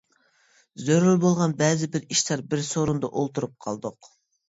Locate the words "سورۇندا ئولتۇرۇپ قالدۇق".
2.73-4.15